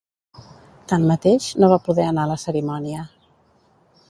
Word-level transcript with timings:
Tanmateix, 0.93 1.51
no 1.65 1.71
va 1.75 1.79
poder 1.89 2.09
anar 2.09 2.25
a 2.27 2.33
la 2.35 2.41
cerimònia. 2.49 3.09